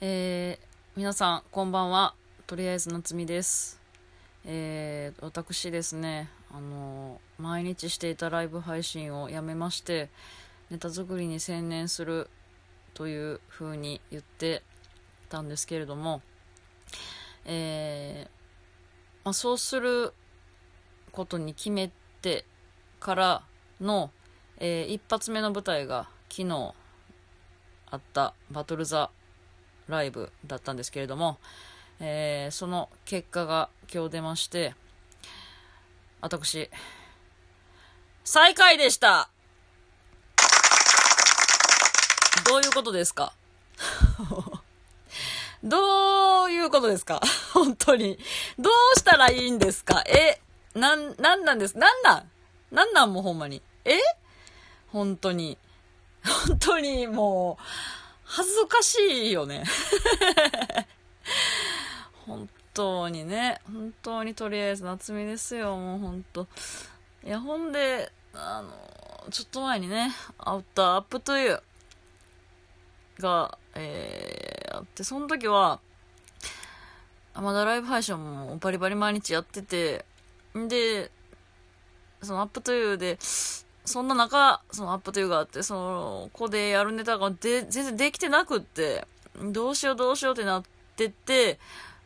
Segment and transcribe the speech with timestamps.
[0.00, 2.14] えー、皆さんこんばんは。
[2.46, 3.80] とりあえず夏美です。
[4.44, 6.30] えー、私ですね。
[6.52, 10.08] あの毎日していたライブ配信をやめまして
[10.70, 12.30] ネタ作りに専念する
[12.94, 14.62] という風に言って
[15.30, 16.22] たんですけれども
[17.44, 18.28] え、
[19.24, 20.14] まあ、そうする
[21.10, 21.90] ことに決め
[22.22, 22.44] て
[23.00, 23.42] から
[23.80, 24.12] の、
[24.58, 26.72] えー、一発目の舞台が昨日
[27.90, 29.10] あったバトル・ザ・
[29.88, 31.38] ライブだったんですけれども、
[32.00, 34.74] えー、その結果が今日出まして、
[36.20, 36.70] 私、
[38.24, 39.28] 最下位でした。
[42.46, 43.32] どういうことですか？
[45.62, 47.20] どういうことですか？
[47.52, 48.18] 本当に。
[48.58, 50.02] どうしたらいいんですか？
[50.06, 50.40] え、
[50.74, 51.76] なん、なんなんです？
[51.76, 52.30] なんなん？
[52.70, 53.62] なんなんもほんまに？
[53.84, 53.98] え？
[54.92, 55.58] 本当に。
[56.48, 57.62] 本当にもう、
[58.28, 59.64] 恥ずかしいよね。
[62.26, 66.46] 本当にね、本当にとりあえず夏美ですよ、もう本当。
[67.24, 71.62] いや、ほんで、あの、ちょっと前にね、アウターアップという、
[73.18, 75.80] が、えー、あって、その時は、
[77.34, 80.04] まだライブ配信もバリバリ毎日やってて、
[80.56, 81.10] んで、
[82.22, 83.18] そのアップトゥーで、
[83.88, 89.06] そんな中、そのアップというがあって、その、こでやるネタがで全然できてなくって、
[89.52, 90.62] どうしようどうしようってなっ
[90.96, 91.58] てて、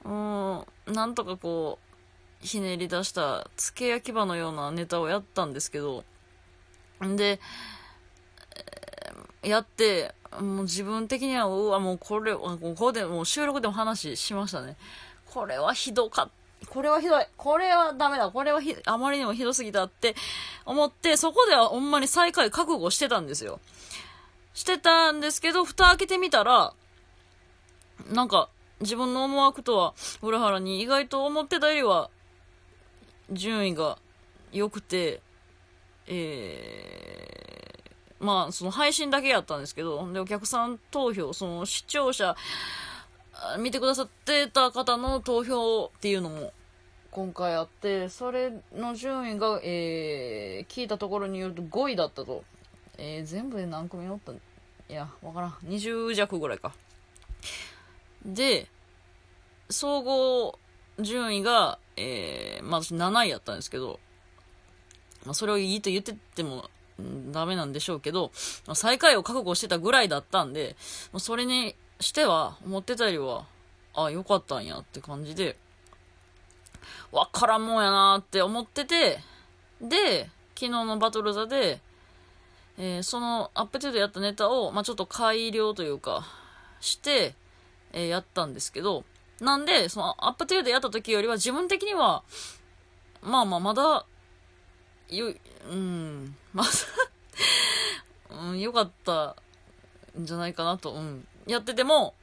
[0.05, 1.79] うん、なんとかこ
[2.43, 6.05] う、ひねり出した、つけ焼き場のようなネタをやったんですけど、
[7.01, 7.41] で、
[9.43, 14.77] やって、もう自分的には、うわ、もうこれ、ここでもう収録でも話しましたね。
[15.27, 16.31] これはひどかっ。
[16.69, 17.27] これはひどい。
[17.37, 18.31] これはダメだ。
[18.31, 20.15] これはひ、あまりにもひどすぎたって
[20.65, 23.61] 思って、そこではほんまに最下位覚悟してたんですよ。
[24.55, 26.75] してたんですけど、蓋開けてみたら、
[28.11, 28.49] なんか、
[28.81, 32.11] 自分の思惑とは裏腹に意外と思ってたよりは、
[33.31, 33.99] 順位が
[34.53, 35.21] 良くて、
[36.07, 42.37] えー、まあ、その配信だけやったんですけど、で、お客さん投票、その視聴者、
[43.59, 46.53] 見てくださってた方の投票っていうのも
[47.13, 52.43] 今回あって、それの順位が、えー、聞いたところによると5位だったと。
[52.97, 54.37] えー、全部で何組おったい
[54.89, 55.51] や、わからん。
[55.67, 56.73] 20弱ぐらいか。
[58.25, 58.67] で、
[59.69, 60.59] 総合
[61.01, 64.01] 順位が、えー、まあ私7位やったんですけど、
[65.27, 66.71] まあそれをいいと言ってても、
[67.31, 68.33] ダメなんでしょうけど、
[68.67, 70.77] まあ、最下位を覚悟してたぐらいだったんで、
[71.13, 73.47] まあ、それにしては、思ってたよりは、
[73.95, 75.57] あ、よかったんやって感じで、
[77.11, 79.19] わからんもんやなって思ってて、
[79.81, 81.81] で、昨日のバトル座で、
[82.79, 86.27] えー、そのアップデートやったネタを、まあ、ちょっと改良というか、
[86.81, 87.35] して、
[87.93, 89.05] えー、やったんですけど、
[89.41, 92.23] なんで、そのアップデートやった時よりは自分的には、
[93.23, 94.07] まあまあまだ、
[95.11, 95.35] よ、
[95.71, 96.71] うん、まだ
[98.43, 99.37] うん、よかった
[100.19, 102.15] んじゃないかなと、うん、やってても、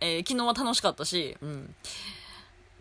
[0.00, 1.74] えー、昨日は楽しかったし、うん。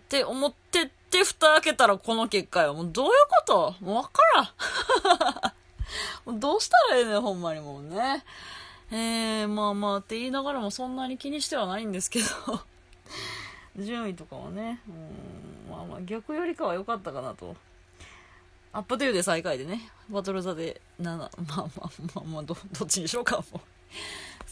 [0.03, 2.73] って思ってって、蓋開けたらこの結果よ。
[2.73, 3.11] もうどういう
[3.45, 3.85] こと？
[3.85, 4.11] もうわか
[6.25, 6.39] らん。
[6.39, 8.23] どうしたらええねん、ほんまにもうね。
[8.91, 12.61] えー、まあまあって言いながらもそんなに気にしてはないんですけど
[13.83, 17.55] 順位とかはね、うん、まあまあ逆よりかは良かったかなと。
[18.71, 23.59] アップデューで最下位でね、バトル座で7、まあまあまあまあ、ど、どっちにしようか、もう。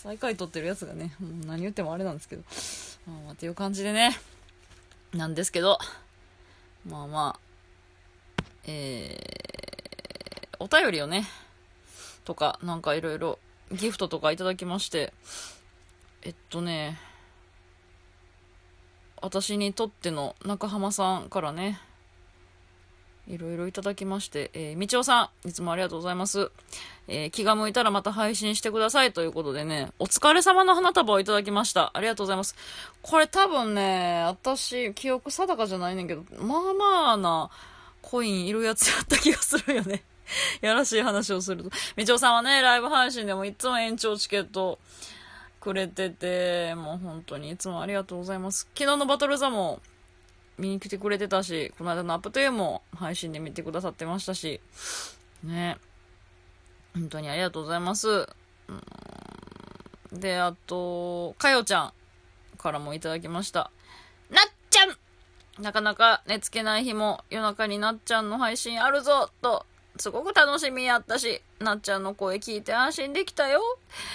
[0.02, 2.42] 最下位取ってるやつがね、もう何言ってもあれなんですけど、
[3.06, 4.18] まあまあっていう感じでね、
[5.14, 5.78] なんですけど、
[6.90, 11.28] まあまあ、えー、お便りをね、
[12.26, 13.38] とか、なんかいろいろ
[13.72, 15.14] ギフトとかいただきまして、
[16.24, 16.98] えっとね、
[19.22, 21.80] 私にとっての中浜さんからね、
[23.32, 26.52] いろいろいただきまして、えー、みちおさん、いつもありがとうございます。
[27.08, 31.92] えー、気が向いたらまた配信してくださいということでね、お疲れ様の花束をいただきました。
[31.94, 32.56] ありがとうございます。
[33.02, 37.50] これ多分ね、私、記憶定かじゃないねんけど、まあまあな、
[38.02, 40.04] コインいるやつやった気がするよね。
[40.62, 41.70] やらしい話をすると。
[41.96, 44.80] みちおさんはね、ライブ配信でもいつも延長チケット
[45.60, 48.68] くれてて、もう本当にいつもありがとうございます。
[48.76, 49.80] 昨日のバトルザも、
[50.62, 54.62] 見に来てくれてたし、この間のアップトゥーも配信で見てくださってましたし、
[55.44, 55.78] ね。
[56.94, 58.30] 本当にありがとうございます。
[60.14, 61.94] で、あと、かよちゃん
[62.60, 63.72] からもいただきました。
[64.30, 69.66] なっちゃんなかなか寝つけない日も夜中になっちゃんの配信あるぞと
[69.98, 73.62] すごく楽しみやったし、なっちゃんの声聞いて安心できたよ。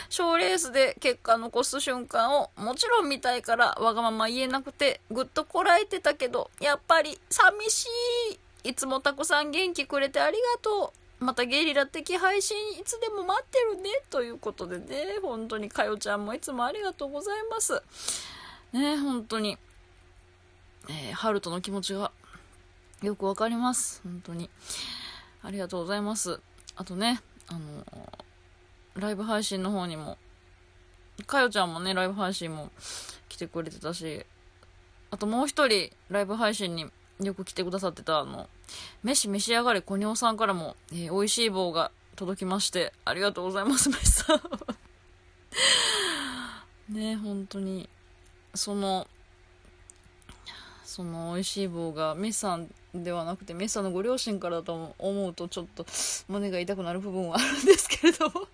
[0.08, 7.86] 賞レースで結果残す瞬間をもちろん見たいからわがまま言えなくてぐっとこらえてたけど、やっぱり寂し
[8.64, 8.70] い。
[8.70, 11.24] いつもたくさん元気くれてありがとう。
[11.24, 13.90] またゲリラ的配信いつでも待ってるね。
[14.10, 17.82] ということでね、本当にかよちゃんもいつもありがとうございます。
[18.72, 19.56] ね、本当に。
[20.88, 22.10] えー、ハルトの気持ちが
[23.02, 24.00] よくわかります。
[24.02, 24.50] 本当に。
[25.42, 26.40] ありがとうございます。
[26.76, 27.84] あとね、あの
[28.96, 30.18] ライブ配信の方にも、
[31.26, 32.70] かよちゃんもね、ライブ配信も
[33.28, 34.24] 来てくれてたし、
[35.10, 36.86] あともう一人、ライブ配信に
[37.20, 38.48] よく来てくださってた、あの、
[39.02, 44.40] 飯召し上がれ小尿さんからも、えー、美味しい棒が届きまして、ありがとうございます、飯さん。
[46.92, 47.88] ね本当に、
[48.54, 49.08] その、
[50.84, 52.72] その美味しい棒がメッサン
[53.04, 55.86] ではなくてメッサのご両親からだと思うとちょっと
[56.28, 58.48] 胸が痛くなる部分はあるんですけれども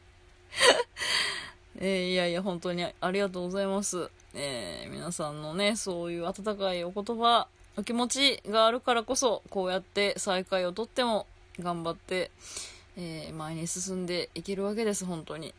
[1.76, 11.26] えー、いやいや本当にありがとうございます、えー、皆さんのねそういう温かいお言葉お気持ちがあるからこそこうやって再会をとっても
[11.58, 12.30] 頑張って、
[12.96, 15.54] えー、前に進んでいけるわけです本当に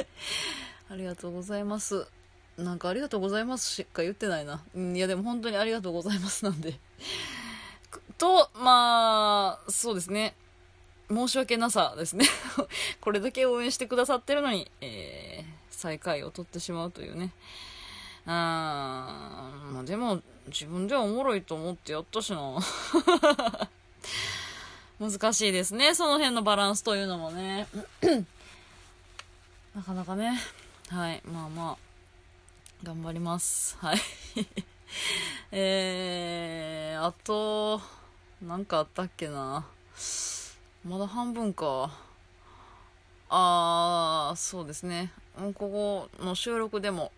[0.90, 2.06] ありがとうございます
[2.62, 4.62] なんかありがとうございますしか言ってないな。
[4.74, 6.78] いやでも本当にありがとうございますなんで。
[8.20, 10.34] と、まあ、そうですね。
[11.08, 12.26] 申し訳なさですね。
[13.00, 17.32] これだけ応援してくださってるのに、えー、最下位を取ってしまうというね。
[18.26, 22.58] あー、まあでも、自分ではおもろいと思ってやったしな。
[25.00, 25.94] 難しいですね。
[25.94, 27.66] その辺のバランスというのもね。
[29.74, 30.38] なかなかね。
[30.90, 31.22] はい。
[31.24, 31.76] まあまあ。
[32.82, 33.78] 頑張ります。
[33.78, 33.98] はい。
[35.52, 37.80] えー、あと、
[38.42, 39.66] なんかあったっけな。
[40.82, 41.90] まだ半分か。
[43.28, 45.12] あー、そうですね。
[45.36, 47.12] ここの収録でも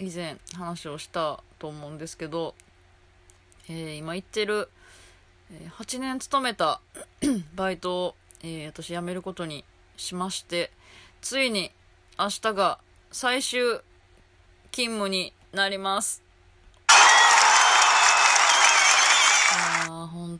[0.00, 2.56] 以前話をしたと思うんですけど、
[3.68, 4.68] えー、今行ってる、
[5.52, 6.80] え、8年勤めた
[7.54, 9.64] バイトを、えー、私辞めることに
[9.96, 10.72] しまして、
[11.20, 11.70] ついに
[12.18, 12.80] 明日が
[13.12, 13.80] 最終
[14.72, 16.29] 勤務になります。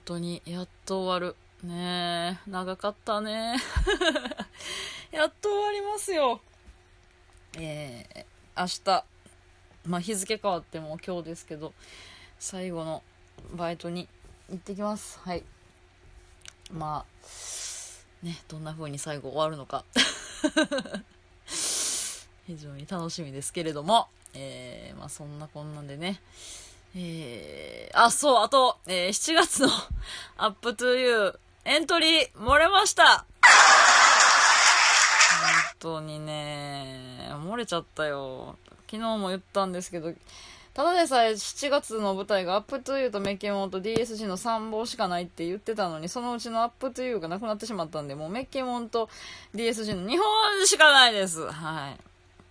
[0.01, 1.37] 本当に、やっと終わる。
[1.63, 3.57] ねえ、長かったね。
[5.13, 6.41] やっと終わりますよ。
[7.59, 9.05] えー、明日、
[9.85, 11.75] まあ、日付変わっても今日ですけど、
[12.39, 13.03] 最後の
[13.53, 14.09] バイトに
[14.49, 15.19] 行ってきます。
[15.19, 15.45] はい。
[16.73, 19.85] まあ、ね、どんな風に最後終わるのか。
[22.47, 24.09] 非常に楽しみですけれども。
[24.33, 26.23] えー、まあそんなこんなんでね。
[26.97, 29.69] えー、あ、そう、あと、えー、7月の
[30.37, 33.27] UP TO YOU エントリー漏れました
[35.83, 38.57] 本当にね、漏れちゃったよ。
[38.91, 40.13] 昨日も言ったんですけど、
[40.75, 49.09] ただでさえ7月の舞台が UP TO YOU とメッケモンと DSG の3本しかないって言ってたのに、そのうちの UP TO YOU がなくなってしまったんで、もうメッケモンと
[49.55, 51.47] DSG の2本しかないです。
[51.51, 51.95] は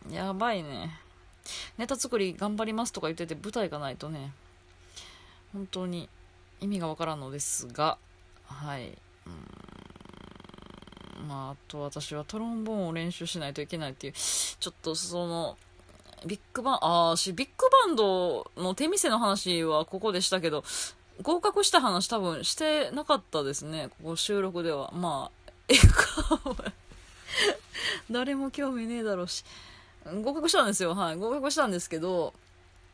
[0.09, 0.13] い。
[0.13, 0.97] やばいね。
[1.77, 4.31] ネタ作り頑張りますとか言ってて舞台がないとね、
[5.53, 6.09] 本当に
[6.61, 7.97] 意味がわからんのですが、
[8.45, 8.97] はい。
[11.27, 15.57] まあ、あと私はトロンボーンを練習しないといけないっていう、ちょっとその、
[16.25, 20.63] ビッグバン、ああ、し、ビッグバンドの手店の話はここでしたけど、
[21.21, 24.91] 合格した話多分してなかったですね、ここ収録では。
[24.93, 26.39] まあ、えか、
[28.09, 29.43] 誰も興味ねえだろうし。
[30.05, 30.95] 合格したんですよ。
[30.95, 31.15] はい。
[31.15, 32.33] 合格したんですけど、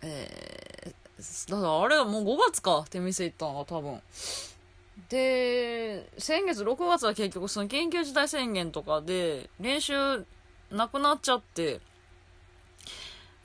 [0.02, 4.02] えー、だからあれはもう5月か、手店行ったのが多分。
[5.10, 10.26] で、先月6月は結局その緊急事態宣言とかで練習
[10.72, 11.80] なくなっちゃって、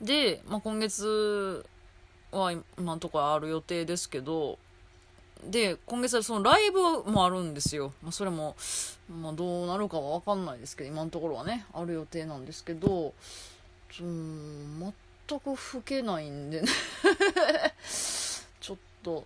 [0.01, 1.65] で、まあ、今月
[2.31, 4.57] は今んとこある予定ですけど、
[5.43, 7.93] で、今月はそのライブもあるんですよ。
[8.01, 8.55] まあ、それも、
[9.09, 13.13] まあ、どうなるかはわかんないですけど、今のところはね、ある予定なんですけど、
[13.99, 14.93] うん、
[15.27, 16.67] 全く吹けないんでね。
[18.61, 19.25] ちょっと、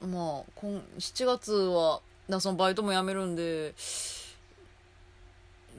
[0.00, 3.74] まあ、今7月は、だそのバイトも辞めるんで、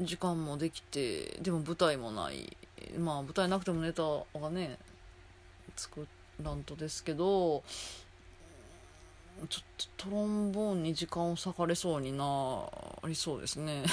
[0.01, 2.57] 時間もできて、でも舞台もない。
[2.98, 4.03] まあ、舞台なくてもネタ
[4.39, 4.79] がね、
[5.75, 6.07] 作
[6.41, 7.63] らんとですけど、
[9.50, 9.63] ちょっ
[9.98, 12.65] とトロンボーンに時間を割かれそうにな
[13.07, 13.83] りそうですね。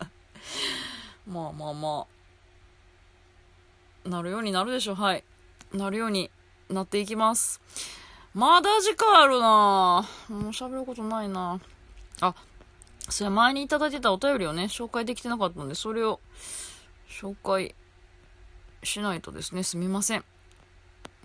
[1.26, 2.17] まあまあまあ。
[4.08, 5.24] なるようになるでしょはい。
[5.72, 6.30] なるように
[6.70, 7.60] なっていきます。
[8.34, 10.08] まだ時間あるな。
[10.28, 11.60] もう喋ることないな。
[12.20, 12.34] あ
[13.08, 16.20] それ前にいただいてたお便りをね、紹介できてなかったんで、それを
[17.08, 17.74] 紹介
[18.82, 20.24] しないとですね、すみません。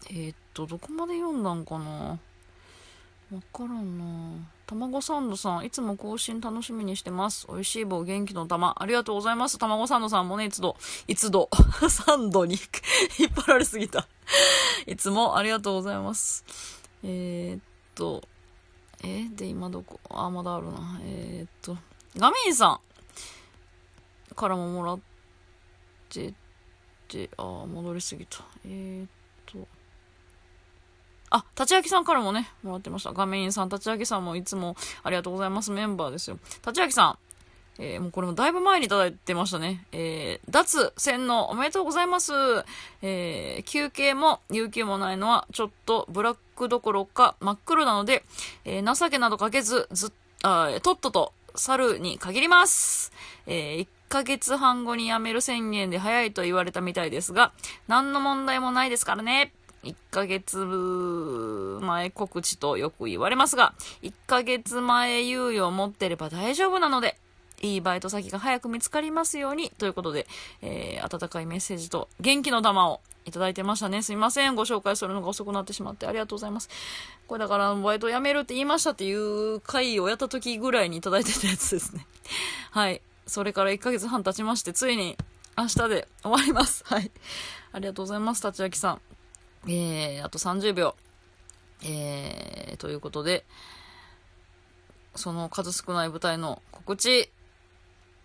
[0.10, 2.20] えー、っと、どこまで読んだんかな。
[3.32, 7.48] わからんなたまごサンドさん、いつも更新楽しみにしてます。
[7.48, 8.76] 美味しい棒元気の玉。
[8.78, 9.58] ありがとうございます。
[9.58, 10.78] たまごサンドさんもね、いつど、
[11.08, 11.50] いつど、
[11.90, 12.56] サンドに
[13.20, 14.08] 引っ張られすぎた
[14.86, 16.46] いつもありがとうございます。
[17.04, 17.62] えー、っ
[17.96, 18.24] と、
[19.04, 20.00] え、で、今どこ？
[20.10, 21.00] あ、まだあるな。
[21.04, 21.78] えー、っと、
[22.18, 22.80] ガミンさ
[24.32, 25.00] んからももらっ
[26.10, 26.34] て
[27.08, 28.46] て、あ、戻りすぎた。
[28.66, 29.10] えー、っ
[29.46, 29.68] と、
[31.34, 33.12] あ、立明さんからもね、もらってました。
[33.12, 35.72] 画面さん、立明さんもいつもありがとうございます。
[35.72, 36.38] メンバーですよ。
[36.66, 37.18] 立明さん、
[37.80, 39.84] えー、もうこれもだいぶ前にいただいてましたね。
[39.92, 42.34] えー、脱洗脳おめでとうございます。
[43.02, 48.24] えー、休憩も有給もないのはちょっとブラックどころか真っ黒なので、
[48.64, 50.14] えー、情けなどかけず、ず
[50.44, 53.12] あ、とっとと猿に限ります。
[53.48, 57.54] えー、1ヶ月半後に辞める宣言で早いと言われたみたいですが、
[57.88, 59.52] 何の問題もないですからね。
[59.84, 67.18] 1ヶ月前告知とよく言われますが、1ヶ月前猶予を持ってれば大丈夫なので、
[67.62, 70.28] いいバイト先が早く見つかりますように、ということで、
[70.62, 74.02] えー、温かいメッセージと元気の玉をいただいてましたね。
[74.04, 74.56] すいません。
[74.56, 76.70] ご紹介するのが遅くなってしまってありがとうございます。
[77.28, 82.06] これだから、バイト辞めるって言いましたっていう回をやった時ぐらいにいただいてたやつですね。
[82.72, 83.02] はい。
[83.28, 85.18] それから1ヶ月半経ちまして、ついに
[85.58, 86.84] 明日で終わります。
[86.86, 87.12] はい。
[87.72, 89.02] ありがとうございます、立明さん。
[89.68, 90.96] えー、あと30秒。
[91.86, 93.46] えー、ということで、
[95.16, 97.30] その数少ない舞台の告知、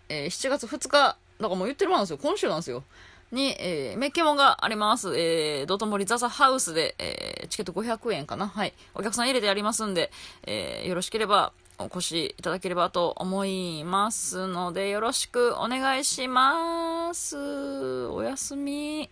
[0.07, 2.17] えー、7月2日、だからもう言ってるもんなんですよ。
[2.21, 2.83] 今週なんですよ。
[3.31, 5.17] に、えー、メッケモンがあります。
[5.17, 8.47] えー、道頓堀ザザハウスで、えー、チケット500円かな。
[8.47, 8.73] はい。
[8.95, 10.11] お客さん入れてやりますんで、
[10.43, 18.07] えー、よろしければお越しいただければと思いますので、よろしくお願いします。
[18.07, 19.09] おやすみ。